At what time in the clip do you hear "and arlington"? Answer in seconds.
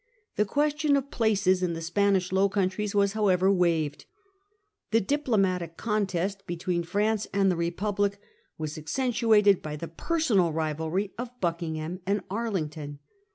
12.07-12.97